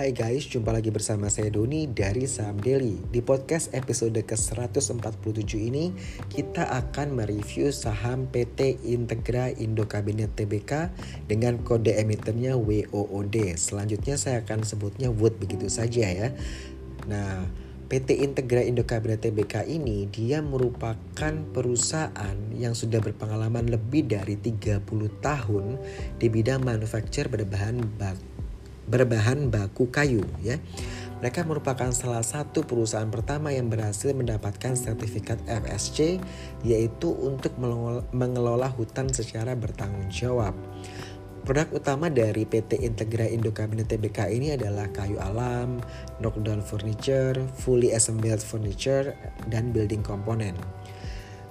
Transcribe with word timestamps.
Hai 0.00 0.16
guys, 0.16 0.48
jumpa 0.48 0.72
lagi 0.72 0.88
bersama 0.88 1.28
saya 1.28 1.52
Doni 1.52 1.84
dari 1.84 2.24
Saham 2.24 2.56
Daily. 2.56 2.96
Di 3.12 3.20
podcast 3.20 3.68
episode 3.76 4.16
ke-147 4.16 5.52
ini, 5.60 5.92
kita 6.32 6.72
akan 6.72 7.12
mereview 7.12 7.68
saham 7.68 8.24
PT 8.32 8.80
Integra 8.88 9.52
Indo 9.52 9.84
Kabinet 9.84 10.32
Tbk 10.32 10.88
dengan 11.28 11.60
kode 11.60 12.00
emitennya 12.00 12.56
WOOD. 12.56 13.60
Selanjutnya 13.60 14.16
saya 14.16 14.40
akan 14.40 14.64
sebutnya 14.64 15.12
WOOD 15.12 15.36
begitu 15.36 15.68
saja 15.68 16.08
ya. 16.08 16.32
Nah, 17.04 17.44
PT 17.92 18.24
Integra 18.24 18.64
Indo 18.64 18.88
Kabinet 18.88 19.20
Tbk 19.20 19.68
ini 19.68 20.08
dia 20.08 20.40
merupakan 20.40 21.34
perusahaan 21.52 22.38
yang 22.56 22.72
sudah 22.72 23.04
berpengalaman 23.04 23.68
lebih 23.68 24.08
dari 24.08 24.40
30 24.40 24.80
tahun 25.20 25.76
di 26.16 26.32
bidang 26.32 26.64
manufacture 26.64 27.28
berbahan 27.28 27.84
baku 28.00 28.29
berbahan 28.90 29.48
baku 29.48 29.88
kayu 29.88 30.26
ya. 30.42 30.58
Mereka 31.20 31.44
merupakan 31.44 31.92
salah 31.92 32.24
satu 32.24 32.64
perusahaan 32.64 33.08
pertama 33.12 33.52
yang 33.52 33.68
berhasil 33.68 34.10
mendapatkan 34.16 34.72
sertifikat 34.72 35.36
FSC 35.44 36.16
yaitu 36.64 37.12
untuk 37.12 37.54
mengelola 38.10 38.72
hutan 38.72 39.12
secara 39.12 39.52
bertanggung 39.52 40.08
jawab. 40.08 40.56
Produk 41.40 41.72
utama 41.76 42.12
dari 42.12 42.44
PT 42.44 42.84
Integra 42.84 43.24
Indo 43.24 43.52
Cabinet 43.52 43.88
Tbk 43.88 44.28
ini 44.32 44.56
adalah 44.56 44.88
kayu 44.92 45.16
alam, 45.20 45.80
knockdown 46.20 46.60
furniture, 46.60 47.36
fully 47.56 47.96
assembled 47.96 48.44
furniture, 48.44 49.16
dan 49.48 49.72
building 49.72 50.04
component. 50.04 50.56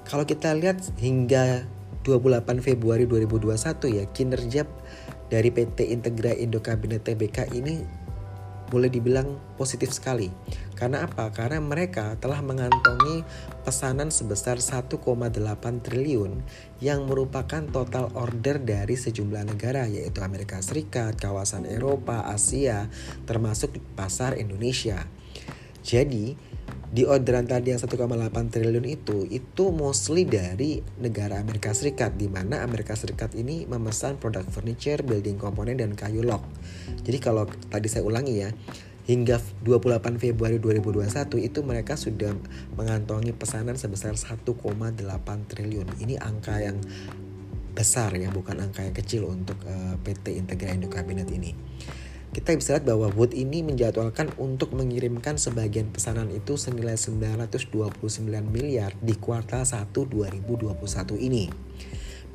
Kalau 0.05 0.25
kita 0.25 0.53
lihat 0.57 0.81
hingga 0.97 1.65
28 2.05 2.61
Februari 2.61 3.05
2021 3.05 3.97
ya 3.97 4.03
kinerja 4.09 4.63
dari 5.29 5.53
PT 5.53 5.93
Integra 5.93 6.33
Indo 6.33 6.59
Kabinet 6.59 7.05
Tbk 7.05 7.53
ini 7.53 7.85
boleh 8.69 8.87
dibilang 8.87 9.41
positif 9.57 9.89
sekali. 9.89 10.29
Karena 10.77 11.03
apa? 11.03 11.33
Karena 11.33 11.57
mereka 11.59 12.15
telah 12.21 12.39
mengantongi 12.39 13.25
pesanan 13.65 14.13
sebesar 14.13 14.61
1,8 14.61 15.01
triliun 15.83 16.39
yang 16.79 17.09
merupakan 17.09 17.65
total 17.67 18.13
order 18.13 18.61
dari 18.61 18.93
sejumlah 18.93 19.43
negara 19.49 19.89
yaitu 19.89 20.21
Amerika 20.21 20.61
Serikat, 20.61 21.17
kawasan 21.17 21.65
Eropa, 21.65 22.29
Asia, 22.29 22.87
termasuk 23.25 23.75
pasar 23.97 24.37
Indonesia. 24.37 25.03
Jadi, 25.81 26.37
di 26.89 27.05
orderan 27.05 27.45
tadi 27.45 27.69
yang 27.69 27.77
1,8 27.77 28.01
triliun 28.49 28.87
itu 28.89 29.29
itu 29.29 29.63
mostly 29.69 30.25
dari 30.25 30.81
negara 30.97 31.37
Amerika 31.37 31.69
Serikat 31.69 32.17
di 32.17 32.25
mana 32.25 32.65
Amerika 32.65 32.97
Serikat 32.97 33.37
ini 33.37 33.69
memesan 33.69 34.17
produk 34.17 34.41
furniture, 34.49 35.05
building 35.05 35.37
komponen 35.37 35.77
dan 35.77 35.93
kayu 35.93 36.25
lok. 36.25 36.41
Jadi 37.05 37.17
kalau 37.21 37.45
tadi 37.69 37.85
saya 37.85 38.01
ulangi 38.01 38.41
ya, 38.41 38.49
hingga 39.05 39.37
28 39.61 40.17
Februari 40.17 40.57
2021 40.57 41.45
itu 41.45 41.59
mereka 41.61 41.93
sudah 41.93 42.33
mengantongi 42.73 43.37
pesanan 43.37 43.77
sebesar 43.77 44.17
1,8 44.17 44.49
triliun. 45.45 45.87
Ini 46.01 46.17
angka 46.17 46.57
yang 46.57 46.81
besar 47.77 48.17
ya, 48.17 48.33
bukan 48.33 48.65
angka 48.65 48.81
yang 48.81 48.97
kecil 48.97 49.29
untuk 49.29 49.61
uh, 49.69 49.93
eh, 49.93 49.95
PT 50.09 50.41
Integra 50.41 50.73
Indo 50.73 50.89
Kabinet 50.89 51.29
ini 51.29 51.53
kita 52.29 52.53
bisa 52.53 52.77
lihat 52.77 52.85
bahwa 52.85 53.09
Wood 53.09 53.33
ini 53.33 53.65
menjadwalkan 53.65 54.29
untuk 54.37 54.77
mengirimkan 54.77 55.41
sebagian 55.41 55.89
pesanan 55.89 56.29
itu 56.29 56.61
senilai 56.61 56.93
929 56.93 57.89
miliar 58.45 58.93
di 59.01 59.17
kuartal 59.17 59.65
1 59.65 59.89
2021 59.89 60.77
ini. 61.17 61.49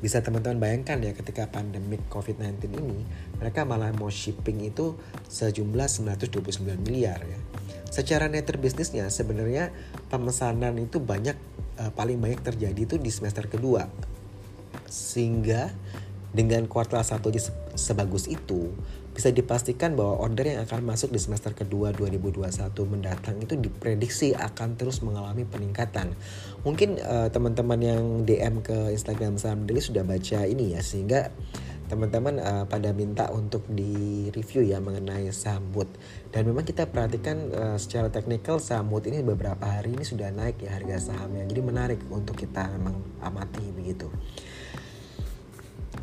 Bisa 0.03 0.19
teman-teman 0.19 0.59
bayangkan 0.59 0.99
ya 0.99 1.15
ketika 1.15 1.47
pandemik 1.47 2.03
COVID-19 2.11 2.75
ini, 2.75 3.07
mereka 3.39 3.63
malah 3.63 3.95
mau 3.95 4.11
shipping 4.11 4.67
itu 4.67 4.99
sejumlah 5.31 5.87
929 5.87 6.59
miliar 6.83 7.23
ya. 7.23 7.39
Secara 7.87 8.27
netter 8.27 8.59
bisnisnya 8.59 9.07
sebenarnya 9.07 9.71
pemesanan 10.11 10.75
itu 10.75 10.99
banyak 10.99 11.39
uh, 11.79 11.95
paling 11.95 12.19
banyak 12.19 12.43
terjadi 12.43 12.75
itu 12.75 12.95
di 12.99 13.07
semester 13.07 13.47
kedua. 13.47 13.87
Sehingga 14.91 15.71
dengan 16.35 16.67
kuartal 16.67 16.99
1 16.99 17.23
sebagus 17.79 18.27
itu, 18.27 18.75
bisa 19.15 19.31
dipastikan 19.31 19.95
bahwa 19.95 20.19
order 20.19 20.43
yang 20.43 20.67
akan 20.67 20.83
masuk 20.83 21.15
di 21.15 21.23
semester 21.23 21.55
kedua 21.55 21.95
2021 21.95 22.43
mendatang 22.83 23.39
itu 23.39 23.55
diprediksi 23.55 24.35
akan 24.35 24.75
terus 24.75 24.99
mengalami 24.99 25.47
peningkatan. 25.47 26.11
Mungkin 26.67 26.99
uh, 26.99 27.31
teman-teman 27.31 27.79
yang 27.79 28.03
DM 28.27 28.59
ke 28.59 28.91
Instagram 28.91 29.39
Saham 29.39 29.63
Daily 29.63 29.79
sudah 29.79 30.03
baca 30.03 30.43
ini 30.43 30.75
ya 30.75 30.83
sehingga 30.83 31.31
teman-teman 31.87 32.41
uh, 32.43 32.65
pada 32.67 32.91
minta 32.91 33.31
untuk 33.31 33.63
di 33.71 34.27
review 34.35 34.67
ya 34.67 34.83
mengenai 34.83 35.31
Wood 35.71 35.87
dan 36.33 36.43
memang 36.49 36.67
kita 36.67 36.89
perhatikan 36.89 37.55
uh, 37.55 37.77
secara 37.79 38.11
teknikal 38.11 38.59
Wood 38.59 39.07
ini 39.07 39.23
beberapa 39.23 39.63
hari 39.63 39.95
ini 39.95 40.03
sudah 40.03 40.27
naik 40.27 40.59
ya 40.59 40.75
harga 40.75 41.13
sahamnya. 41.13 41.47
Jadi 41.47 41.61
menarik 41.63 42.03
untuk 42.11 42.35
kita 42.35 42.67
memang 42.75 42.99
amati 43.23 43.63
begitu. 43.71 44.11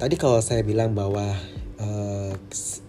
Tadi 0.00 0.16
kalau 0.16 0.40
saya 0.40 0.64
bilang 0.64 0.96
bahwa 0.96 1.36
uh, 1.80 2.34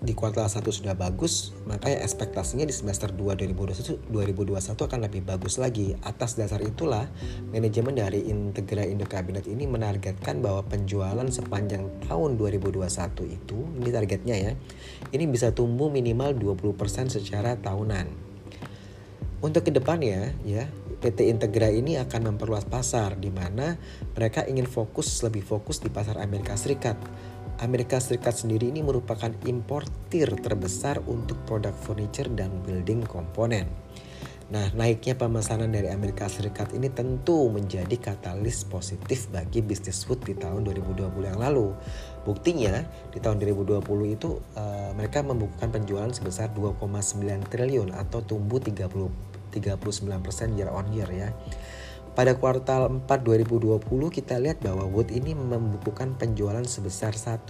di 0.03 0.13
kuartal 0.17 0.49
1 0.49 0.59
sudah 0.67 0.97
bagus, 0.97 1.55
makanya 1.63 2.03
ekspektasinya 2.03 2.67
di 2.67 2.75
semester 2.75 3.11
2 3.11 3.39
2021, 3.39 4.11
2021 4.11 4.75
akan 4.75 4.99
lebih 5.05 5.21
bagus 5.23 5.55
lagi. 5.61 5.95
Atas 6.03 6.35
dasar 6.35 6.59
itulah, 6.59 7.07
manajemen 7.53 7.95
dari 7.95 8.27
Integra 8.27 8.83
Indo 8.83 9.07
Kabinet 9.07 9.47
ini 9.47 9.63
menargetkan 9.63 10.43
bahwa 10.43 10.65
penjualan 10.67 11.27
sepanjang 11.29 11.87
tahun 12.09 12.35
2021 12.35 12.83
itu, 13.31 13.59
ini 13.79 13.89
targetnya 13.93 14.35
ya, 14.35 14.51
ini 15.15 15.23
bisa 15.29 15.55
tumbuh 15.55 15.87
minimal 15.87 16.35
20% 16.35 17.13
secara 17.13 17.55
tahunan. 17.55 18.33
Untuk 19.43 19.67
ke 19.67 19.75
depannya 19.75 20.31
ya 20.47 20.71
PT 21.03 21.27
Integra 21.27 21.67
ini 21.67 21.99
akan 21.99 22.31
memperluas 22.31 22.63
pasar 22.63 23.19
di 23.19 23.27
mana 23.27 23.75
mereka 24.15 24.47
ingin 24.47 24.63
fokus 24.63 25.19
lebih 25.19 25.43
fokus 25.43 25.83
di 25.83 25.91
pasar 25.91 26.15
Amerika 26.23 26.55
Serikat 26.55 26.95
Amerika 27.63 27.95
Serikat 28.03 28.35
sendiri 28.35 28.67
ini 28.67 28.83
merupakan 28.83 29.31
importir 29.47 30.27
terbesar 30.43 30.99
untuk 31.07 31.39
produk 31.47 31.71
furniture 31.71 32.27
dan 32.27 32.51
building 32.67 33.07
komponen. 33.07 33.71
Nah, 34.51 34.67
naiknya 34.75 35.15
pemesanan 35.15 35.71
dari 35.71 35.87
Amerika 35.87 36.27
Serikat 36.27 36.75
ini 36.75 36.91
tentu 36.91 37.47
menjadi 37.47 37.95
katalis 37.95 38.67
positif 38.67 39.31
bagi 39.31 39.63
bisnis 39.63 40.03
food 40.03 40.19
di 40.27 40.35
tahun 40.35 40.67
2020 40.67 41.07
yang 41.23 41.39
lalu. 41.39 41.71
Buktinya, 42.27 42.83
di 43.15 43.23
tahun 43.23 43.39
2020 43.39 43.79
itu 44.11 44.43
uh, 44.59 44.91
mereka 44.99 45.23
membukukan 45.23 45.71
penjualan 45.71 46.11
sebesar 46.11 46.51
2,9 46.51 47.47
triliun 47.47 47.95
atau 47.95 48.19
tumbuh 48.27 48.59
30 48.59 48.91
39% 49.53 50.57
year 50.57 50.69
on 50.73 50.89
year 50.89 51.07
ya. 51.13 51.29
Pada 52.13 52.37
kuartal 52.37 52.93
4 52.93 53.09
2020 53.25 53.81
kita 54.13 54.37
lihat 54.37 54.61
bahwa 54.61 54.85
Wood 54.85 55.09
ini 55.09 55.33
membukukan 55.33 56.13
penjualan 56.13 56.61
sebesar 56.61 57.17
1,08 57.17 57.49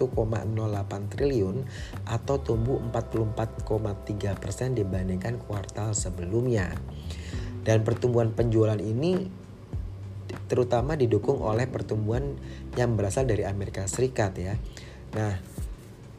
triliun 1.12 1.68
atau 2.08 2.40
tumbuh 2.40 2.80
44,3% 2.88 4.72
dibandingkan 4.72 5.36
kuartal 5.44 5.92
sebelumnya. 5.92 6.72
Dan 7.60 7.84
pertumbuhan 7.84 8.32
penjualan 8.32 8.80
ini 8.80 9.28
terutama 10.48 10.96
didukung 10.96 11.44
oleh 11.44 11.68
pertumbuhan 11.68 12.32
yang 12.80 12.96
berasal 12.96 13.28
dari 13.28 13.44
Amerika 13.44 13.84
Serikat 13.84 14.32
ya. 14.40 14.56
Nah, 15.12 15.44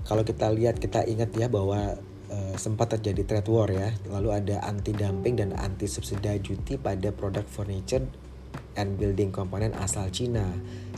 kalau 0.05 0.21
kita 0.21 0.53
lihat 0.53 0.77
kita 0.77 1.01
ingat 1.01 1.33
ya 1.33 1.49
bahwa 1.49 1.97
uh, 2.29 2.55
sempat 2.61 2.93
terjadi 2.93 3.25
trade 3.25 3.49
war 3.49 3.73
ya. 3.73 3.89
Lalu 4.05 4.29
ada 4.37 4.61
anti 4.69 4.93
dumping 4.93 5.41
dan 5.41 5.57
anti 5.57 5.89
subsidi 5.89 6.37
duty 6.37 6.77
pada 6.77 7.09
produk 7.09 7.45
furniture 7.49 8.24
and 8.75 8.99
building 8.99 9.31
komponen 9.31 9.75
asal 9.79 10.07
Cina 10.11 10.45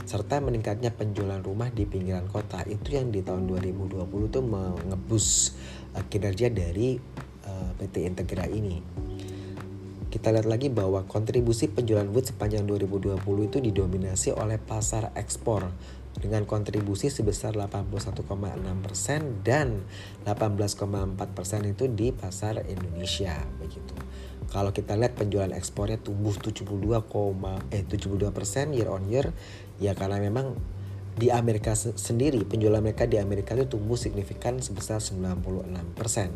serta 0.08 0.40
meningkatnya 0.40 0.94
penjualan 0.94 1.40
rumah 1.42 1.68
di 1.68 1.84
pinggiran 1.84 2.26
kota 2.28 2.64
itu 2.64 2.96
yang 2.96 3.12
di 3.12 3.20
tahun 3.20 3.44
2020 3.44 4.34
tuh 4.34 4.44
mengebus 4.44 5.58
uh, 5.92 6.04
kinerja 6.08 6.48
dari 6.48 6.96
uh, 7.44 7.70
PT 7.76 8.08
Integra 8.08 8.48
ini. 8.48 8.80
Kita 10.08 10.32
lihat 10.32 10.48
lagi 10.48 10.72
bahwa 10.72 11.04
kontribusi 11.04 11.68
penjualan 11.68 12.08
wood 12.08 12.24
sepanjang 12.32 12.64
2020 12.64 13.20
itu 13.44 13.58
didominasi 13.60 14.32
oleh 14.32 14.56
pasar 14.56 15.12
ekspor 15.12 15.68
dengan 16.18 16.48
kontribusi 16.48 17.12
sebesar 17.12 17.52
81,6% 17.54 19.44
dan 19.44 19.84
18,4% 20.24 21.72
itu 21.76 21.84
di 21.92 22.08
pasar 22.10 22.64
Indonesia 22.66 23.36
begitu. 23.60 24.07
Kalau 24.48 24.72
kita 24.72 24.96
lihat 24.96 25.12
penjualan 25.12 25.52
ekspornya 25.52 26.00
tumbuh 26.00 26.32
72, 26.32 26.64
eh 27.68 27.84
72 27.84 28.32
persen 28.32 28.72
year 28.72 28.88
on 28.88 29.04
year, 29.04 29.28
ya 29.76 29.92
karena 29.92 30.16
memang 30.24 30.56
di 31.18 31.28
Amerika 31.34 31.74
sendiri 31.74 32.46
penjualan 32.46 32.78
mereka 32.78 33.04
di 33.04 33.18
Amerika 33.18 33.52
itu 33.58 33.76
tumbuh 33.76 33.98
signifikan 33.98 34.62
sebesar 34.62 35.02
96 35.02 35.98
persen. 35.98 36.32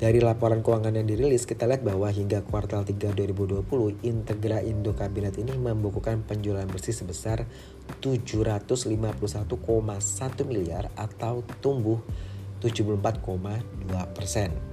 Dari 0.00 0.16
laporan 0.16 0.64
keuangan 0.64 0.96
yang 0.96 1.04
dirilis, 1.04 1.44
kita 1.44 1.68
lihat 1.68 1.84
bahwa 1.84 2.08
hingga 2.08 2.40
kuartal 2.40 2.88
3 2.88 3.12
2020, 3.12 4.00
Integra 4.00 4.64
Indo 4.64 4.96
Kabinet 4.96 5.36
ini 5.36 5.52
membukukan 5.52 6.24
penjualan 6.24 6.64
bersih 6.64 6.96
sebesar 6.96 7.44
751,1 8.00 8.96
miliar 10.48 10.88
atau 10.96 11.44
tumbuh 11.60 12.00
74,2 12.64 13.20
persen. 14.16 14.69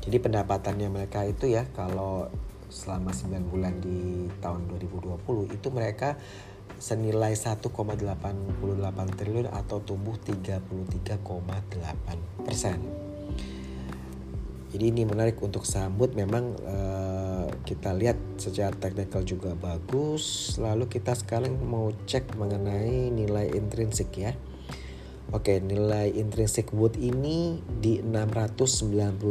Jadi 0.00 0.16
pendapatannya 0.16 0.88
mereka 0.88 1.28
itu 1.28 1.52
ya 1.52 1.68
kalau 1.76 2.32
selama 2.70 3.10
9 3.12 3.50
bulan 3.50 3.82
di 3.82 4.30
tahun 4.40 4.70
2020 4.70 5.52
itu 5.52 5.68
mereka 5.74 6.16
senilai 6.80 7.36
1,88 7.36 7.68
triliun 9.18 9.52
atau 9.52 9.84
tumbuh 9.84 10.16
33,8 10.16 11.20
persen. 12.46 12.78
Jadi 14.70 14.84
ini 14.86 15.02
menarik 15.02 15.34
untuk 15.42 15.66
sambut 15.66 16.14
memang 16.14 16.54
uh, 16.62 17.50
kita 17.66 17.90
lihat 17.90 18.16
secara 18.38 18.70
teknikal 18.70 19.26
juga 19.26 19.58
bagus. 19.58 20.54
Lalu 20.62 20.86
kita 20.86 21.18
sekarang 21.18 21.58
mau 21.58 21.90
cek 22.06 22.38
mengenai 22.38 23.10
nilai 23.10 23.50
intrinsik 23.50 24.14
ya. 24.14 24.32
Oke, 25.30 25.62
nilai 25.62 26.10
intrinsik 26.10 26.74
Wood 26.74 26.98
ini 26.98 27.62
di 27.62 28.02
698. 28.02 29.30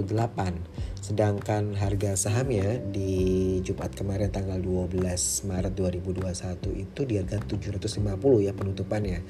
Sedangkan 1.04 1.76
harga 1.76 2.16
sahamnya 2.16 2.80
di 2.80 3.60
Jumat 3.68 3.92
kemarin 4.00 4.32
tanggal 4.32 4.64
12 4.64 4.96
Maret 5.44 5.76
2021 5.76 6.88
itu 6.88 7.02
di 7.04 7.20
harga 7.20 7.44
750 7.44 8.48
ya 8.48 8.56
penutupannya. 8.56 9.28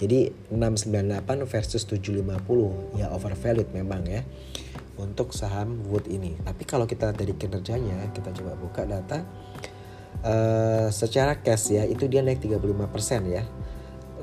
Jadi 0.00 0.32
698 0.56 1.44
versus 1.44 1.84
750 1.84 2.96
ya 2.96 3.12
overvalued 3.12 3.68
memang 3.76 4.08
ya 4.08 4.24
untuk 4.96 5.36
saham 5.36 5.84
Wood 5.92 6.08
ini. 6.08 6.40
Tapi 6.40 6.64
kalau 6.64 6.88
kita 6.88 7.12
dari 7.12 7.36
kinerjanya, 7.36 8.08
kita 8.16 8.32
coba 8.32 8.56
buka 8.56 8.88
data 8.88 9.20
uh, 10.24 10.88
secara 10.88 11.44
cash 11.44 11.76
ya 11.76 11.84
itu 11.84 12.08
dia 12.08 12.24
naik 12.24 12.40
35% 12.40 12.72
ya. 13.28 13.44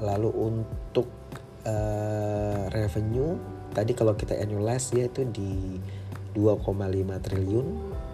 Lalu 0.01 0.34
untuk 0.34 1.22
uh, 1.68 2.69
revenue 2.71 3.39
tadi 3.74 3.98
kalau 3.98 4.13
kita 4.13 4.38
annualize 4.38 4.94
dia 4.94 5.10
itu 5.10 5.25
di 5.27 5.81
2,5 6.38 7.25
triliun 7.25 7.68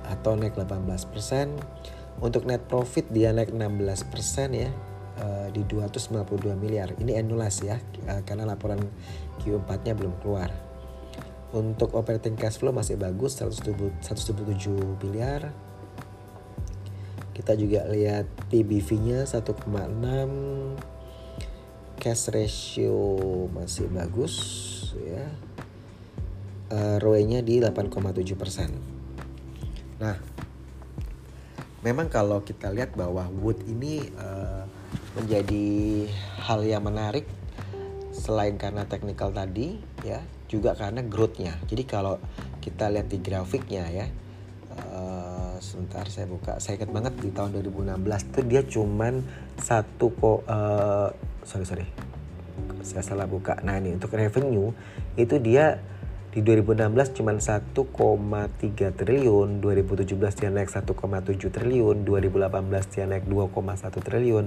atau 0.08 0.36
naik 0.36 0.56
18%. 0.56 2.20
Untuk 2.20 2.44
net 2.44 2.68
profit 2.68 3.08
dia 3.08 3.32
naik 3.32 3.56
16% 3.56 4.52
ya 4.52 4.68
uh, 5.24 5.48
di 5.56 5.64
292 5.64 6.52
miliar. 6.60 6.92
Ini 7.00 7.24
annualize 7.24 7.60
ya 7.64 7.78
uh, 8.12 8.22
karena 8.28 8.44
laporan 8.44 8.80
Q4-nya 9.40 9.96
belum 9.96 10.20
keluar. 10.20 10.52
Untuk 11.56 11.96
operating 11.96 12.36
cash 12.36 12.60
flow 12.60 12.76
masih 12.76 13.00
bagus 13.00 13.40
177 13.40 14.12
miliar. 15.00 15.56
Kita 17.32 17.56
juga 17.56 17.88
lihat 17.88 18.28
PBV-nya 18.52 19.24
1,6 19.24 19.64
cash 22.00 22.32
ratio 22.32 22.96
masih 23.52 23.92
bagus 23.92 24.36
ya 24.96 25.28
uh, 26.72 26.96
ROE-nya 26.98 27.44
di 27.44 27.60
8,7 27.60 28.40
persen. 28.40 28.72
Nah, 30.00 30.16
memang 31.84 32.08
kalau 32.08 32.40
kita 32.40 32.72
lihat 32.72 32.96
bahwa 32.96 33.28
Wood 33.28 33.68
ini 33.68 34.08
uh, 34.16 34.64
menjadi 35.20 36.08
hal 36.48 36.64
yang 36.64 36.88
menarik 36.88 37.28
selain 38.16 38.56
karena 38.56 38.88
teknikal 38.88 39.36
tadi 39.36 39.80
ya 40.02 40.24
juga 40.48 40.74
karena 40.80 41.04
growth-nya. 41.04 41.60
Jadi 41.68 41.84
kalau 41.84 42.16
kita 42.64 42.88
lihat 42.88 43.12
di 43.12 43.20
grafiknya 43.20 43.86
ya 43.92 44.08
sebentar 45.60 46.08
saya 46.08 46.28
buka. 46.28 46.58
Saya 46.58 46.80
ingat 46.80 46.92
banget 46.92 47.14
di 47.20 47.30
tahun 47.32 47.56
2016 47.60 48.34
tuh 48.34 48.44
dia 48.48 48.62
cuman 48.64 49.24
satu 49.60 50.12
kok 50.16 50.40
uh, 50.48 51.12
sorry 51.44 51.66
sorry. 51.68 51.88
Saya 52.84 53.04
salah 53.04 53.28
buka. 53.28 53.60
Nah 53.64 53.80
ini 53.80 53.96
untuk 53.96 54.16
revenue 54.16 54.72
itu 55.20 55.36
dia 55.40 55.80
di 56.30 56.46
2016 56.46 57.18
cuma 57.18 57.34
1,3 57.34 57.82
triliun, 58.94 59.50
2017 59.66 60.14
dia 60.14 60.50
naik 60.54 60.70
1,7 60.70 60.94
triliun, 61.50 62.06
2018 62.06 62.94
dia 62.94 63.06
naik 63.10 63.26
2,1 63.26 63.98
triliun, 63.98 64.46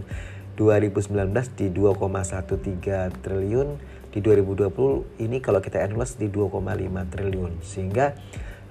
2019 0.55 1.59
di 1.59 1.67
2,13 1.75 3.11
triliun, 3.19 3.69
di 4.15 4.19
2020 4.23 5.27
ini 5.27 5.43
kalau 5.43 5.59
kita 5.59 5.83
annualize 5.83 6.23
di 6.23 6.31
2,5 6.31 6.63
triliun. 7.11 7.53
Sehingga 7.67 8.15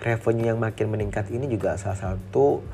revenue 0.02 0.50
yang 0.50 0.60
makin 0.60 0.90
meningkat 0.90 1.30
ini 1.30 1.46
juga 1.46 1.78
salah 1.78 1.98
satu 1.98 2.66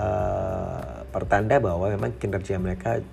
uh, 0.00 1.04
pertanda 1.12 1.60
bahwa 1.60 1.92
memang 1.92 2.16
kinerja 2.16 2.56
mereka 2.56 3.04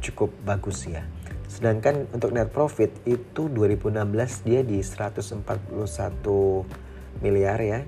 cukup 0.00 0.32
bagus 0.42 0.88
ya. 0.88 1.04
Sedangkan 1.52 2.08
untuk 2.16 2.32
net 2.32 2.48
profit 2.48 2.88
itu 3.04 3.52
2016 3.52 4.48
dia 4.48 4.64
di 4.64 4.80
141 4.80 5.44
miliar 7.20 7.60
ya. 7.60 7.80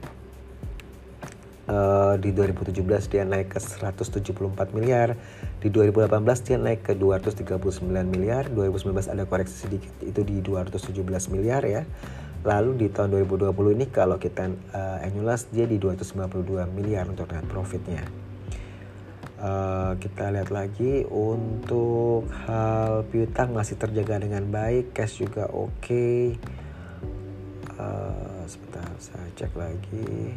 Uh, 1.64 2.20
di 2.20 2.28
2017 2.28 2.84
dia 3.08 3.24
naik 3.24 3.56
ke 3.56 3.58
174 3.58 4.36
miliar, 4.76 5.16
di 5.64 5.72
2018 5.72 6.12
dia 6.44 6.60
naik 6.60 6.84
ke 6.84 6.92
239 6.92 7.88
miliar, 8.04 8.52
2019 8.52 8.92
ada 9.08 9.24
koreksi 9.24 9.64
sedikit 9.64 9.96
itu 10.04 10.20
di 10.28 10.44
217 10.44 11.00
miliar 11.32 11.64
ya. 11.64 11.88
Lalu 12.44 12.70
di 12.76 12.86
tahun 12.92 13.24
2020 13.24 13.56
ini 13.80 13.86
kalau 13.88 14.20
kita 14.20 14.52
uh, 14.76 15.00
annualize 15.00 15.48
dia 15.48 15.64
di 15.64 15.80
252 15.80 16.68
miliar 16.76 17.08
untuk 17.08 17.32
net 17.32 17.48
profitnya. 17.48 18.04
Uh, 19.40 19.96
kita 19.96 20.28
lihat 20.28 20.52
lagi 20.52 21.08
untuk 21.08 22.28
hal 22.44 23.08
piutang 23.08 23.56
masih 23.56 23.80
terjaga 23.80 24.20
dengan 24.20 24.44
baik, 24.44 24.92
cash 24.92 25.24
juga 25.24 25.48
oke. 25.48 25.72
Okay. 25.80 26.36
Uh, 27.74 28.12
eh, 28.12 28.44
sebentar 28.44 28.92
saya 29.00 29.28
cek 29.40 29.52
lagi. 29.56 30.36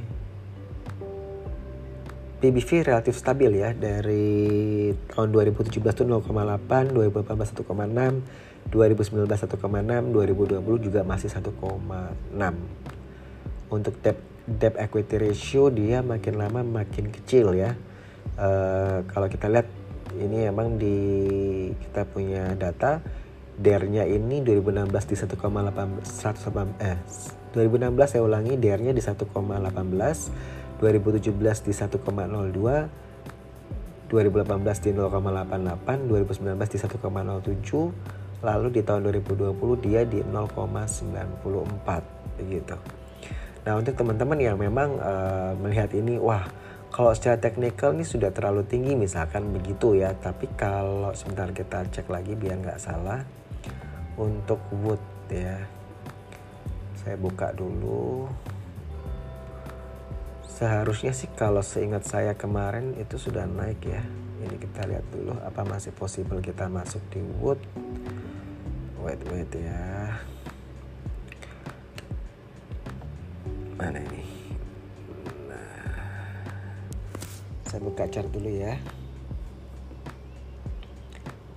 PBV 2.37 2.85
relatif 2.85 3.17
stabil 3.17 3.49
ya 3.49 3.73
dari 3.73 4.93
tahun 5.09 5.33
2017 5.33 5.73
itu 5.73 6.03
0,8, 6.05 6.93
2018 6.93 7.33
1,6, 7.33 8.56
2019 8.69 9.27
1,6, 9.27 9.57
2020 9.57 10.85
juga 10.85 11.01
masih 11.07 11.29
1,6. 11.31 11.51
Untuk 13.67 13.95
debt 13.99 14.19
debt 14.47 14.79
equity 14.79 15.19
ratio 15.19 15.67
dia 15.67 15.99
makin 15.99 16.39
lama 16.39 16.63
makin 16.63 17.11
kecil 17.11 17.51
ya 17.51 17.75
uh, 18.39 19.03
kalau 19.11 19.27
kita 19.27 19.51
lihat 19.51 19.67
ini 20.15 20.47
emang 20.47 20.79
di 20.79 20.95
kita 21.83 22.07
punya 22.07 22.55
data 22.55 23.03
DER-nya 23.59 24.07
ini 24.07 24.39
2016 24.39 24.87
di 25.11 25.15
1,8 25.19 25.35
108 25.35 26.79
eh 26.79 26.95
2016 27.51 28.07
saya 28.07 28.23
ulangi 28.23 28.55
DER-nya 28.55 28.95
di 28.95 29.03
1,18 29.03 29.27
2017 30.79 31.67
di 31.67 31.73
1,02 31.75 31.99
2018 34.07 34.85
di 34.87 34.95
0,88 34.95 36.07
2019 36.07 36.55
di 36.71 36.77
1,07 36.79 38.16
lalu 38.41 38.79
di 38.79 38.81
tahun 38.85 39.09
2020 39.09 39.85
dia 39.85 40.01
di 40.05 40.21
0,94 40.21 42.37
begitu. 42.37 42.77
Nah 43.65 43.73
untuk 43.75 43.93
teman-teman 43.97 44.39
yang 44.39 44.55
memang 44.55 44.95
uh, 45.01 45.51
melihat 45.57 45.91
ini 45.97 46.21
wah 46.21 46.45
kalau 46.87 47.11
secara 47.11 47.35
teknikal 47.37 47.91
ini 47.91 48.07
sudah 48.07 48.31
terlalu 48.31 48.63
tinggi 48.63 48.95
misalkan 48.95 49.51
begitu 49.51 49.97
ya. 49.97 50.13
Tapi 50.15 50.47
kalau 50.55 51.11
sebentar 51.17 51.49
kita 51.51 51.83
cek 51.89 52.07
lagi 52.07 52.37
biar 52.37 52.61
nggak 52.61 52.79
salah 52.79 53.25
untuk 54.17 54.61
wood 54.71 55.01
ya 55.29 55.77
saya 57.07 57.15
buka 57.15 57.55
dulu. 57.55 58.27
Seharusnya 60.43 61.15
sih 61.15 61.31
kalau 61.39 61.63
seingat 61.63 62.03
saya 62.03 62.35
kemarin 62.35 62.99
itu 62.99 63.15
sudah 63.15 63.47
naik 63.47 63.79
ya. 63.87 64.03
Ini 64.43 64.59
kita 64.59 64.83
lihat 64.91 65.07
dulu 65.15 65.31
apa 65.39 65.63
masih 65.63 65.95
possible 65.95 66.43
kita 66.43 66.67
masuk 66.67 66.99
di 67.07 67.23
wood 67.39 67.63
wait 69.25 69.51
ya. 69.57 70.13
Mana 73.77 73.97
ini? 74.01 74.23
Saya 77.67 77.81
buka 77.83 78.07
chart 78.07 78.29
dulu 78.31 78.49
ya. 78.49 78.77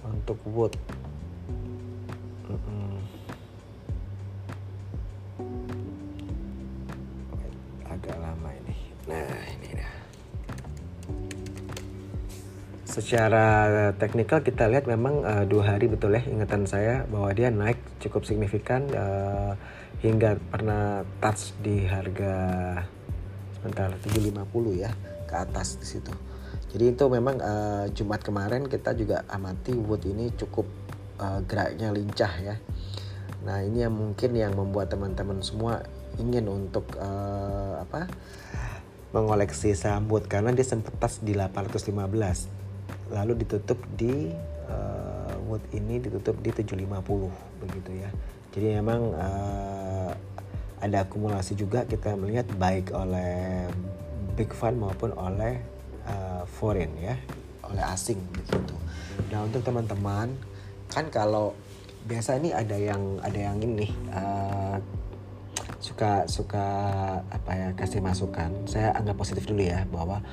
Untuk 0.05 0.41
wood. 0.49 0.75
Agak 7.87 8.17
lama 8.17 8.51
ini. 8.65 8.77
Nah 9.09 9.29
ini 9.59 9.69
dah 9.77 9.95
secara 12.91 13.47
teknikal 13.95 14.43
kita 14.43 14.67
lihat 14.67 14.91
memang 14.91 15.23
uh, 15.23 15.45
dua 15.47 15.75
hari 15.75 15.87
betul 15.87 16.11
ya 16.11 16.27
ingatan 16.27 16.67
saya 16.67 17.07
bahwa 17.07 17.31
dia 17.31 17.47
naik 17.55 17.79
cukup 18.03 18.27
signifikan 18.27 18.83
uh, 18.91 19.55
hingga 20.03 20.43
pernah 20.51 21.07
touch 21.23 21.55
di 21.63 21.87
harga 21.87 22.35
sebentar 23.55 23.95
750 24.03 24.43
ya 24.75 24.91
ke 25.31 25.35
atas 25.39 25.79
di 25.79 25.87
situ. 25.87 26.11
Jadi 26.75 26.85
itu 26.91 27.05
memang 27.07 27.39
uh, 27.39 27.87
Jumat 27.95 28.27
kemarin 28.27 28.67
kita 28.67 28.91
juga 28.99 29.23
amati 29.31 29.71
Wood 29.71 30.11
ini 30.11 30.35
cukup 30.35 30.67
uh, 31.23 31.47
geraknya 31.47 31.95
lincah 31.95 32.33
ya. 32.43 32.59
Nah 33.47 33.63
ini 33.63 33.87
yang 33.87 33.95
mungkin 33.95 34.35
yang 34.35 34.59
membuat 34.59 34.91
teman-teman 34.91 35.39
semua 35.47 35.87
ingin 36.19 36.51
untuk 36.51 36.91
uh, 36.99 37.87
apa 37.87 38.11
mengoleksi 39.15 39.79
sambut 39.79 40.27
karena 40.27 40.51
dia 40.51 40.67
sempat 40.67 40.95
pas 40.99 41.23
di 41.23 41.39
815 41.39 42.60
lalu 43.11 43.43
ditutup 43.43 43.79
di 43.99 44.31
uh, 44.71 45.35
wood 45.51 45.63
ini 45.75 45.99
ditutup 45.99 46.39
di 46.39 46.51
750 46.55 47.63
begitu 47.63 47.91
ya. 47.99 48.11
Jadi 48.51 48.67
memang 48.79 49.15
uh, 49.15 50.11
ada 50.81 51.05
akumulasi 51.05 51.55
juga 51.55 51.85
kita 51.85 52.17
melihat 52.17 52.49
baik 52.57 52.91
oleh 52.95 53.69
big 54.35 54.51
fund 54.57 54.81
maupun 54.81 55.13
oleh 55.15 55.61
uh, 56.09 56.43
foreign 56.49 56.91
ya 56.99 57.15
oleh 57.67 57.85
asing 57.85 58.19
begitu. 58.35 58.75
Nah 59.31 59.47
untuk 59.47 59.63
teman-teman 59.63 60.35
kan 60.91 61.07
kalau 61.13 61.55
biasa 62.09 62.41
ini 62.41 62.51
ada 62.51 62.75
yang 62.75 63.21
ada 63.21 63.39
yang 63.39 63.61
ini 63.61 63.93
uh, 64.11 64.81
suka 65.79 66.25
suka 66.27 66.67
apa 67.29 67.51
ya 67.53 67.69
kasih 67.77 68.01
masukan. 68.03 68.51
Saya 68.67 68.97
anggap 68.97 69.21
positif 69.21 69.47
dulu 69.47 69.63
ya 69.63 69.85
bahwa 69.93 70.25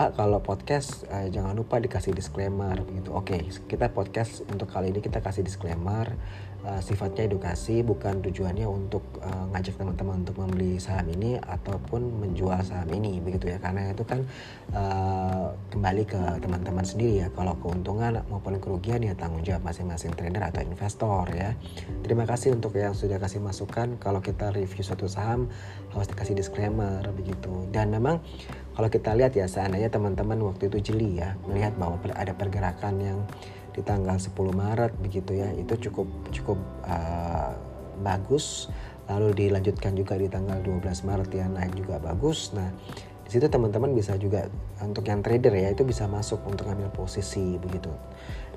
Pak 0.00 0.16
kalau 0.16 0.40
podcast 0.40 1.04
uh, 1.12 1.28
jangan 1.28 1.52
lupa 1.52 1.76
dikasih 1.76 2.16
disclaimer 2.16 2.72
gitu. 2.96 3.12
Oke, 3.12 3.36
okay, 3.36 3.40
kita 3.68 3.92
podcast 3.92 4.40
untuk 4.48 4.72
kali 4.72 4.96
ini 4.96 5.04
kita 5.04 5.20
kasih 5.20 5.44
disclaimer 5.44 6.16
uh, 6.64 6.80
sifatnya 6.80 7.28
edukasi 7.28 7.84
bukan 7.84 8.24
tujuannya 8.24 8.64
untuk 8.64 9.04
uh, 9.20 9.44
ngajak 9.52 9.76
teman-teman 9.76 10.24
untuk 10.24 10.40
membeli 10.40 10.80
saham 10.80 11.04
ini 11.12 11.36
ataupun 11.36 12.00
menjual 12.16 12.60
saham 12.64 12.88
ini 12.96 13.20
begitu 13.20 13.52
ya. 13.52 13.60
Karena 13.60 13.92
itu 13.92 14.04
kan 14.08 14.24
uh, 14.72 15.52
kembali 15.68 16.08
ke 16.08 16.20
teman-teman 16.40 16.84
sendiri 16.84 17.20
ya. 17.20 17.28
Kalau 17.36 17.56
keuntungan 17.60 18.24
maupun 18.28 18.56
kerugian 18.56 19.04
ya 19.04 19.12
tanggung 19.12 19.44
jawab 19.44 19.68
masing-masing 19.68 20.16
trader 20.16 20.48
atau 20.48 20.64
investor 20.64 21.28
ya. 21.32 21.52
Terima 22.00 22.24
kasih 22.24 22.56
untuk 22.56 22.72
yang 22.76 22.96
sudah 22.96 23.20
kasih 23.20 23.44
masukan. 23.44 24.00
Kalau 24.00 24.24
kita 24.24 24.48
review 24.52 24.80
suatu 24.80 25.12
saham 25.12 25.52
harus 25.92 26.08
dikasih 26.08 26.36
disclaimer 26.36 27.04
begitu. 27.12 27.68
Dan 27.68 27.92
memang 27.92 28.24
kalau 28.74 28.88
kita 28.88 29.12
lihat 29.18 29.34
ya 29.34 29.50
seandainya 29.50 29.90
teman-teman 29.90 30.38
waktu 30.46 30.70
itu 30.70 30.92
jeli 30.92 31.18
ya 31.18 31.34
melihat 31.44 31.74
bahwa 31.74 31.98
ada 32.14 32.32
pergerakan 32.32 32.94
yang 33.02 33.18
di 33.70 33.82
tanggal 33.86 34.18
10 34.18 34.34
Maret 34.34 34.92
begitu 34.98 35.38
ya 35.38 35.50
itu 35.54 35.90
cukup 35.90 36.06
cukup 36.34 36.58
uh, 36.86 37.54
bagus. 38.02 38.70
Lalu 39.10 39.34
dilanjutkan 39.34 39.98
juga 39.98 40.14
di 40.14 40.30
tanggal 40.30 40.62
12 40.62 40.86
Maret 40.86 41.30
ya 41.34 41.46
naik 41.50 41.74
juga 41.74 41.98
bagus. 41.98 42.54
Nah 42.54 42.70
di 43.26 43.38
situ 43.38 43.46
teman-teman 43.46 43.94
bisa 43.94 44.18
juga 44.18 44.50
untuk 44.82 45.06
yang 45.06 45.22
trader 45.22 45.54
ya 45.54 45.70
itu 45.70 45.86
bisa 45.86 46.10
masuk 46.10 46.42
untuk 46.46 46.66
ambil 46.70 46.90
posisi 46.90 47.58
begitu. 47.58 47.90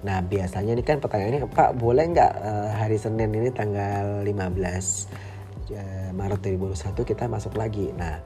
Nah 0.06 0.22
biasanya 0.22 0.78
ini 0.78 0.84
kan 0.86 1.02
pertanyaannya 1.02 1.50
Pak 1.50 1.78
boleh 1.78 2.06
nggak 2.10 2.34
uh, 2.42 2.70
hari 2.78 2.98
Senin 2.98 3.34
ini 3.34 3.50
tanggal 3.54 4.22
15 4.26 4.30
uh, 4.30 5.33
Maret 6.12 6.44
2021 6.44 7.08
kita 7.08 7.30
masuk 7.32 7.56
lagi 7.56 7.94
nah 7.96 8.20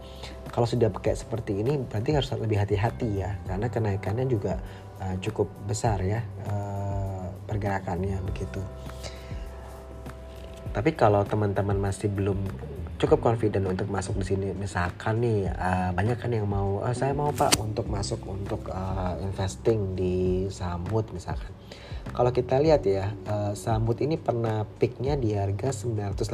kalau 0.49 0.65
sudah 0.65 0.89
pakai 0.89 1.13
seperti 1.13 1.61
ini 1.61 1.77
berarti 1.77 2.09
harus 2.17 2.29
lebih 2.33 2.57
hati-hati 2.57 3.21
ya 3.21 3.37
karena 3.45 3.67
kenaikannya 3.69 4.25
juga 4.25 4.57
uh, 4.97 5.15
cukup 5.21 5.45
besar 5.69 6.01
ya 6.01 6.25
uh, 6.49 7.29
pergerakannya 7.47 8.19
begitu. 8.27 8.59
Tapi 10.75 10.93
kalau 10.93 11.23
teman-teman 11.25 11.79
masih 11.79 12.11
belum 12.11 12.37
cukup 12.97 13.21
confident 13.21 13.69
untuk 13.69 13.87
masuk 13.93 14.17
di 14.17 14.25
sini, 14.25 14.47
misalkan 14.57 15.21
nih 15.21 15.53
uh, 15.53 15.93
banyak 15.93 16.17
kan 16.17 16.33
yang 16.33 16.49
mau, 16.49 16.81
uh, 16.81 16.93
saya 16.97 17.13
mau 17.13 17.29
pak 17.29 17.53
untuk 17.61 17.85
masuk 17.85 18.17
untuk 18.25 18.73
uh, 18.73 19.13
investing 19.21 19.93
di 19.93 20.49
sambut 20.49 21.05
misalkan. 21.13 21.53
Kalau 22.09 22.33
kita 22.33 22.57
lihat 22.57 22.81
ya, 22.89 23.13
uh, 23.29 23.53
sambut 23.53 24.01
ini 24.01 24.17
pernah 24.17 24.65
peaknya 24.81 25.13
di 25.13 25.37
harga 25.37 25.69
980 25.69 26.25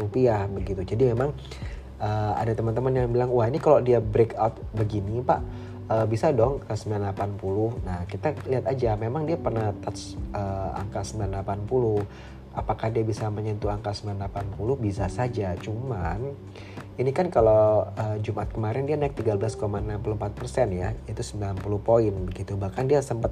rupiah 0.00 0.48
begitu. 0.48 0.80
Jadi 0.80 1.12
memang 1.12 1.36
uh, 2.00 2.32
ada 2.40 2.56
teman-teman 2.56 3.04
yang 3.04 3.08
bilang, 3.12 3.28
wah 3.28 3.44
ini 3.44 3.60
kalau 3.60 3.84
dia 3.84 4.00
breakout 4.00 4.56
begini 4.72 5.20
pak 5.20 5.44
uh, 5.88 6.06
bisa 6.06 6.30
dong 6.30 6.62
ke 6.62 6.72
980. 6.72 7.84
Nah, 7.84 8.04
kita 8.06 8.36
lihat 8.46 8.64
aja 8.68 8.94
memang 8.94 9.24
dia 9.24 9.36
pernah 9.40 9.72
touch 9.82 10.16
uh, 10.36 10.78
angka 10.78 11.02
980. 11.02 12.37
Apakah 12.58 12.90
dia 12.90 13.06
bisa 13.06 13.30
menyentuh 13.30 13.70
angka 13.70 13.94
980? 13.94 14.58
Bisa 14.82 15.06
saja. 15.06 15.54
Cuman 15.54 16.34
ini 16.98 17.14
kan 17.14 17.30
kalau 17.30 17.86
uh, 17.94 18.18
Jumat 18.18 18.50
kemarin 18.50 18.82
dia 18.82 18.98
naik 18.98 19.14
13,64 19.14 20.02
persen 20.34 20.74
ya, 20.74 20.90
itu 21.06 21.22
90 21.22 21.62
poin 21.78 22.10
begitu. 22.26 22.58
Bahkan 22.58 22.90
dia 22.90 22.98
sempat 22.98 23.30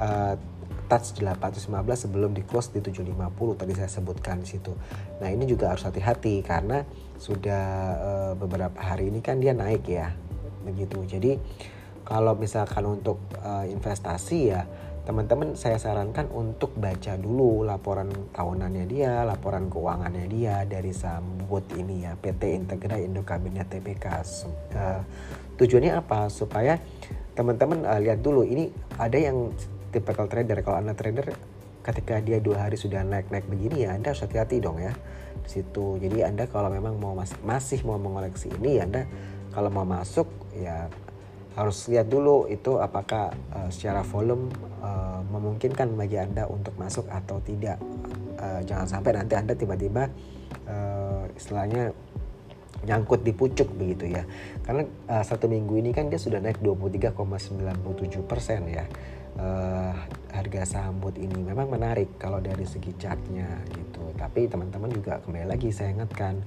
uh, 0.00 0.40
touch 0.88 1.20
815 1.20 2.08
sebelum 2.08 2.32
di 2.32 2.44
close 2.44 2.72
di 2.72 2.80
750 2.80 3.60
tadi 3.60 3.72
saya 3.76 3.88
sebutkan 3.92 4.40
di 4.40 4.48
situ. 4.48 4.72
Nah 5.20 5.28
ini 5.28 5.44
juga 5.44 5.72
harus 5.72 5.84
hati-hati 5.84 6.40
karena 6.40 6.84
sudah 7.20 7.64
uh, 8.00 8.32
beberapa 8.36 8.76
hari 8.80 9.12
ini 9.12 9.20
kan 9.20 9.40
dia 9.40 9.52
naik 9.52 9.84
ya 9.88 10.12
begitu. 10.64 11.00
Jadi 11.04 11.36
kalau 12.02 12.34
misalkan 12.36 12.84
untuk 12.84 13.22
uh, 13.40 13.64
investasi 13.64 14.38
ya 14.52 14.68
teman-teman 15.02 15.58
saya 15.58 15.82
sarankan 15.82 16.30
untuk 16.30 16.78
baca 16.78 17.18
dulu 17.18 17.66
laporan 17.66 18.06
tahunannya 18.30 18.84
dia, 18.86 19.26
laporan 19.26 19.66
keuangannya 19.66 20.30
dia 20.30 20.62
dari 20.62 20.94
Sambut 20.94 21.66
ini 21.74 22.06
ya 22.06 22.14
PT 22.14 22.62
Integra 22.62 23.02
Indo 23.02 23.26
Kabinet 23.26 23.66
TBK. 23.66 24.06
Uh, 24.78 25.02
tujuannya 25.58 25.98
apa? 25.98 26.30
Supaya 26.30 26.78
teman-teman 27.34 27.82
uh, 27.82 27.98
lihat 27.98 28.22
dulu 28.22 28.46
ini 28.46 28.70
ada 28.94 29.18
yang 29.18 29.50
typical 29.90 30.30
trader 30.30 30.62
kalau 30.62 30.78
anda 30.78 30.94
trader 30.94 31.34
ketika 31.82 32.22
dia 32.22 32.38
dua 32.38 32.70
hari 32.70 32.78
sudah 32.78 33.02
naik-naik 33.02 33.50
begini 33.50 33.82
ya 33.82 33.98
anda 33.98 34.14
harus 34.14 34.22
hati-hati 34.22 34.62
dong 34.62 34.78
ya 34.78 34.94
di 35.42 35.50
situ. 35.50 35.98
Jadi 35.98 36.22
anda 36.22 36.46
kalau 36.46 36.70
memang 36.70 36.94
mau 37.02 37.18
mas 37.18 37.34
masih 37.42 37.82
mau 37.82 37.98
mengoleksi 37.98 38.54
ini 38.62 38.78
ya 38.78 38.86
anda 38.86 39.02
kalau 39.50 39.66
mau 39.74 39.82
masuk 39.82 40.30
ya 40.54 40.86
harus 41.52 41.84
lihat 41.92 42.08
dulu 42.08 42.48
itu 42.48 42.80
apakah 42.80 43.32
uh, 43.52 43.68
secara 43.68 44.00
volume 44.00 44.48
uh, 44.80 45.20
memungkinkan 45.28 45.92
bagi 45.96 46.16
anda 46.16 46.48
untuk 46.48 46.72
masuk 46.80 47.08
atau 47.12 47.40
tidak. 47.44 47.76
Uh, 48.40 48.60
jangan 48.66 48.88
sampai 48.88 49.14
nanti 49.14 49.36
anda 49.38 49.54
tiba-tiba 49.54 50.08
uh, 50.66 51.24
istilahnya 51.36 51.92
nyangkut 52.82 53.22
di 53.22 53.32
pucuk 53.36 53.68
begitu 53.76 54.10
ya. 54.10 54.24
Karena 54.64 54.82
uh, 55.12 55.24
satu 55.24 55.46
minggu 55.46 55.78
ini 55.78 55.90
kan 55.94 56.10
dia 56.10 56.18
sudah 56.18 56.42
naik 56.42 56.58
23,97 56.64 58.24
persen 58.26 58.66
ya. 58.68 58.84
Uh, 59.32 59.96
harga 60.28 60.68
sambut 60.68 61.16
ini 61.16 61.40
memang 61.40 61.64
menarik 61.72 62.20
kalau 62.20 62.40
dari 62.40 62.64
segi 62.68 62.92
chartnya 62.96 63.48
gitu. 63.72 64.12
Tapi 64.16 64.48
teman-teman 64.48 64.92
juga 64.92 65.20
kembali 65.24 65.48
lagi 65.48 65.72
saya 65.72 65.92
ingatkan 65.92 66.40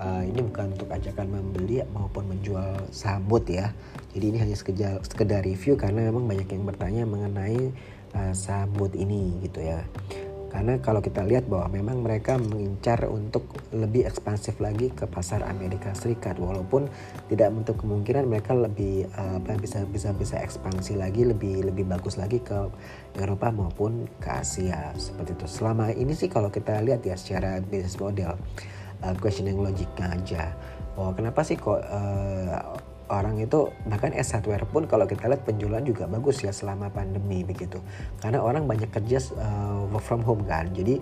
uh, 0.00 0.22
ini 0.24 0.40
bukan 0.44 0.76
untuk 0.76 0.88
ajakan 0.92 1.26
membeli 1.28 1.82
maupun 1.92 2.28
menjual 2.28 2.88
sambut 2.92 3.44
ya. 3.48 3.72
Jadi 4.16 4.24
ini 4.32 4.38
hanya 4.40 4.56
sekedar, 4.56 5.00
sekedar 5.04 5.44
review 5.44 5.76
karena 5.76 6.08
memang 6.08 6.24
banyak 6.24 6.48
yang 6.48 6.64
bertanya 6.64 7.02
mengenai 7.04 7.72
uh, 8.16 8.32
sambut 8.32 8.92
ini 8.96 9.36
gitu 9.44 9.60
ya. 9.60 9.84
Karena 10.46 10.80
kalau 10.80 11.04
kita 11.04 11.20
lihat 11.20 11.52
bahwa 11.52 11.68
memang 11.68 12.00
mereka 12.00 12.40
mengincar 12.40 13.04
untuk 13.12 13.44
lebih 13.76 14.08
ekspansif 14.08 14.56
lagi 14.56 14.88
ke 14.88 15.04
pasar 15.04 15.44
Amerika 15.44 15.92
Serikat 15.92 16.40
walaupun 16.40 16.88
tidak 17.28 17.52
untuk 17.52 17.84
kemungkinan 17.84 18.24
mereka 18.24 18.56
lebih 18.56 19.04
uh, 19.20 19.36
apa 19.36 19.60
bisa 19.60 19.84
bisa 19.84 20.16
bisa 20.16 20.40
ekspansi 20.40 20.96
lagi 20.96 21.28
lebih 21.28 21.60
lebih 21.60 21.84
bagus 21.84 22.16
lagi 22.16 22.40
ke 22.40 22.72
Eropa 23.20 23.52
maupun 23.52 24.08
ke 24.16 24.32
Asia 24.32 24.96
seperti 24.96 25.36
itu. 25.36 25.46
Selama 25.50 25.92
ini 25.92 26.16
sih 26.16 26.32
kalau 26.32 26.48
kita 26.48 26.80
lihat 26.80 27.04
ya 27.04 27.20
secara 27.20 27.60
bisnis 27.60 28.00
model 28.00 28.38
uh, 29.02 29.14
questioning 29.18 29.58
logiknya 29.60 30.06
aja. 30.12 30.42
Oh 30.96 31.12
kenapa 31.12 31.44
sih 31.44 31.60
kok 31.60 31.82
uh, 31.82 32.56
orang 33.12 33.38
itu 33.38 33.70
bahkan 33.86 34.10
S 34.16 34.34
hardware 34.34 34.66
pun 34.66 34.88
kalau 34.90 35.06
kita 35.06 35.30
lihat 35.30 35.46
penjualan 35.46 35.82
juga 35.82 36.10
bagus 36.10 36.42
ya 36.42 36.50
selama 36.50 36.90
pandemi 36.90 37.46
begitu. 37.46 37.78
Karena 38.18 38.42
orang 38.42 38.66
banyak 38.66 38.90
kerja 38.90 39.18
uh, 39.36 39.86
work 39.92 40.02
from 40.02 40.22
home 40.24 40.42
kan. 40.48 40.72
Jadi 40.74 40.98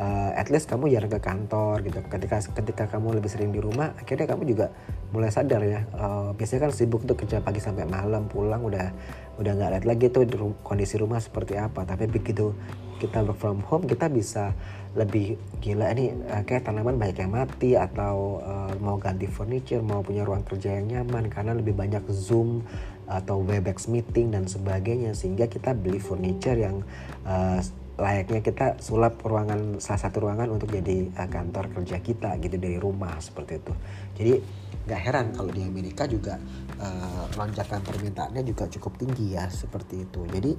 uh, 0.00 0.30
at 0.32 0.48
least 0.48 0.66
kamu 0.66 0.88
jarang 0.88 1.12
ke 1.12 1.20
kantor 1.20 1.84
gitu. 1.84 2.00
Ketika 2.08 2.40
ketika 2.40 2.84
kamu 2.88 3.20
lebih 3.20 3.28
sering 3.28 3.52
di 3.52 3.60
rumah 3.60 3.92
akhirnya 4.00 4.24
kamu 4.24 4.42
juga 4.48 4.72
mulai 5.12 5.28
sadar 5.28 5.60
ya. 5.60 5.84
Uh, 5.92 6.32
biasanya 6.34 6.66
kan 6.66 6.72
sibuk 6.72 7.04
tuh 7.04 7.14
kerja 7.14 7.44
pagi 7.44 7.60
sampai 7.60 7.84
malam 7.84 8.26
pulang 8.26 8.64
udah 8.64 8.90
udah 9.36 9.52
nggak 9.56 9.70
lihat 9.76 9.84
lagi 9.86 10.06
tuh 10.08 10.24
kondisi 10.64 10.96
rumah 10.96 11.20
seperti 11.20 11.60
apa. 11.60 11.84
Tapi 11.84 12.08
begitu 12.08 12.56
kita 13.00 13.24
work 13.24 13.36
from 13.40 13.60
home 13.64 13.84
kita 13.84 14.08
bisa 14.12 14.52
lebih 14.90 15.38
gila 15.62 15.92
ini 15.94 16.10
uh, 16.32 16.42
kayak 16.42 16.66
tanaman 16.66 16.98
banyak 16.98 17.22
yang 17.22 17.30
mati 17.30 17.78
atau 17.78 18.42
uh, 18.42 18.74
mau 18.82 18.98
ganti 18.98 19.30
furniture 19.30 19.80
mau 19.80 20.02
punya 20.02 20.26
ruang 20.26 20.42
kerja 20.42 20.82
yang 20.82 20.90
nyaman 20.90 21.30
karena 21.30 21.54
lebih 21.54 21.78
banyak 21.78 22.02
zoom 22.10 22.66
atau 23.10 23.42
webex 23.42 23.90
meeting 23.90 24.30
dan 24.30 24.46
sebagainya. 24.46 25.14
Sehingga 25.14 25.50
kita 25.50 25.74
beli 25.74 25.98
furniture 25.98 26.58
yang 26.58 26.86
uh, 27.26 27.58
layaknya 28.00 28.40
kita 28.40 28.66
sulap 28.80 29.20
ruangan 29.20 29.76
salah 29.76 30.00
satu 30.08 30.24
ruangan 30.24 30.48
untuk 30.48 30.72
jadi 30.72 31.12
uh, 31.12 31.28
kantor 31.28 31.68
kerja 31.76 32.00
kita 32.00 32.40
gitu 32.40 32.56
dari 32.56 32.80
rumah 32.80 33.20
seperti 33.20 33.60
itu. 33.60 33.72
Jadi 34.16 34.32
nggak 34.88 35.00
heran 35.04 35.26
kalau 35.36 35.52
di 35.52 35.60
Amerika 35.60 36.08
juga 36.08 36.40
uh, 36.80 37.28
lonjakan 37.36 37.84
permintaannya 37.84 38.42
juga 38.42 38.66
cukup 38.72 38.96
tinggi 38.96 39.36
ya 39.36 39.46
seperti 39.52 40.08
itu. 40.08 40.24
Jadi 40.24 40.52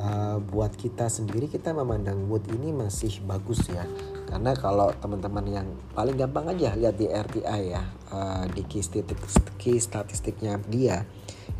uh, 0.00 0.36
buat 0.44 0.76
kita 0.76 1.08
sendiri 1.08 1.48
kita 1.48 1.72
memandang 1.72 2.20
mood 2.28 2.44
ini 2.52 2.76
masih 2.76 3.24
bagus 3.24 3.64
ya. 3.72 3.88
Karena 4.28 4.52
kalau 4.54 4.92
teman-teman 5.00 5.44
yang 5.48 5.66
paling 5.96 6.14
gampang 6.14 6.52
aja 6.52 6.76
lihat 6.76 6.94
di 7.00 7.08
RTI 7.08 7.62
ya 7.72 7.82
uh, 8.12 8.44
di 8.52 8.62
key, 8.68 8.84
statistik, 8.84 9.48
key 9.56 9.80
statistiknya 9.80 10.60
dia 10.68 11.08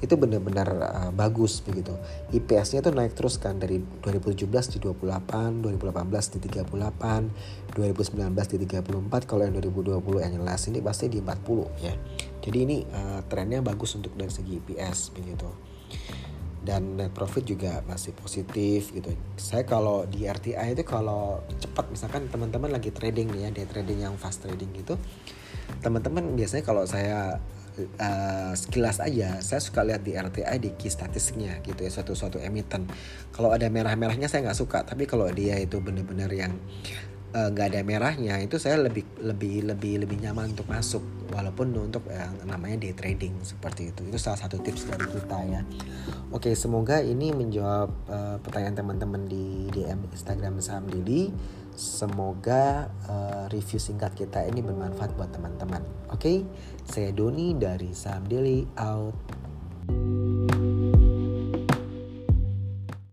itu 0.00 0.16
benar-benar 0.16 0.68
uh, 0.80 1.10
bagus 1.12 1.60
begitu. 1.60 1.92
IPS-nya 2.32 2.80
tuh 2.80 2.96
naik 2.96 3.12
terus 3.12 3.36
kan 3.36 3.60
dari 3.60 3.84
2017 4.00 4.48
di 4.48 4.78
28, 4.80 5.60
2018 5.60 6.34
di 6.36 6.38
38, 6.64 7.76
2019 7.76 8.52
di 8.56 8.56
34, 8.64 9.28
kalau 9.28 9.42
yang 9.44 9.54
2020 9.60 10.24
yang 10.24 10.32
jelas 10.40 10.60
ini 10.72 10.80
pasti 10.80 11.12
di 11.12 11.20
40 11.20 11.84
ya. 11.84 11.94
Jadi 12.40 12.58
ini 12.64 12.76
uh, 12.88 13.20
trennya 13.28 13.60
bagus 13.60 13.92
untuk 14.00 14.16
dari 14.16 14.32
segi 14.32 14.56
IPS 14.56 15.12
begitu. 15.12 15.48
Dan 16.60 16.96
net 16.96 17.12
profit 17.12 17.44
juga 17.44 17.80
masih 17.88 18.12
positif 18.16 18.92
gitu. 18.92 19.12
Saya 19.36 19.64
kalau 19.64 20.04
di 20.04 20.28
RTI 20.28 20.76
itu 20.76 20.84
kalau 20.84 21.40
cepat 21.56 21.88
misalkan 21.88 22.28
teman-teman 22.28 22.72
lagi 22.72 22.92
trading 22.92 23.32
nih 23.32 23.48
ya, 23.48 23.50
day 23.52 23.64
trading 23.68 24.04
yang 24.04 24.16
fast 24.20 24.44
trading 24.44 24.68
gitu. 24.76 24.96
Teman-teman 25.80 26.36
biasanya 26.36 26.64
kalau 26.64 26.84
saya 26.84 27.40
uh, 27.78 28.52
sekilas 28.56 28.98
aja 28.98 29.38
saya 29.40 29.60
suka 29.62 29.86
lihat 29.86 30.02
di 30.02 30.16
RTI 30.16 30.56
di 30.58 30.70
key 30.74 30.90
statistiknya 30.90 31.62
gitu 31.62 31.86
ya 31.86 31.90
suatu 31.90 32.16
suatu 32.18 32.38
emiten. 32.42 32.88
Kalau 33.30 33.54
ada 33.54 33.66
merah-merahnya 33.70 34.26
saya 34.26 34.50
nggak 34.50 34.58
suka 34.58 34.78
tapi 34.82 35.06
kalau 35.06 35.28
dia 35.30 35.58
itu 35.58 35.78
benar-benar 35.78 36.30
yang 36.32 36.56
nggak 37.30 37.66
uh, 37.66 37.70
ada 37.70 37.80
merahnya 37.86 38.42
itu 38.42 38.58
saya 38.58 38.82
lebih 38.82 39.06
lebih 39.22 39.62
lebih 39.62 40.02
lebih 40.02 40.18
nyaman 40.18 40.50
untuk 40.50 40.66
masuk 40.66 41.02
walaupun 41.30 41.70
untuk 41.78 42.02
yang 42.10 42.34
namanya 42.42 42.82
day 42.82 42.94
trading 42.94 43.38
seperti 43.46 43.94
itu 43.94 44.02
itu 44.02 44.18
salah 44.18 44.42
satu 44.42 44.58
tips 44.58 44.90
dari 44.90 45.06
kita 45.06 45.38
ya 45.46 45.62
oke 46.34 46.50
semoga 46.58 46.98
ini 46.98 47.30
menjawab 47.30 47.90
uh, 48.10 48.36
pertanyaan 48.42 48.82
teman-teman 48.82 49.30
di 49.30 49.70
DM 49.70 50.10
Instagram 50.10 50.58
saham 50.58 50.90
Didi 50.90 51.30
Semoga 51.80 52.92
uh, 53.08 53.48
review 53.48 53.80
singkat 53.80 54.12
kita 54.12 54.44
ini 54.44 54.60
bermanfaat 54.60 55.16
buat 55.16 55.32
teman-teman. 55.32 55.80
Oke, 56.12 56.44
saya 56.84 57.08
Doni 57.08 57.56
dari 57.56 57.96
Saham 57.96 58.28
Daily 58.28 58.68
out. 58.76 59.16